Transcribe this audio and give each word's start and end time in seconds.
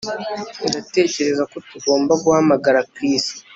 Ndatekereza 0.69 1.43
ko 1.51 1.57
tugomba 1.69 2.13
guhamagara 2.23 2.79
Chris 2.93 3.25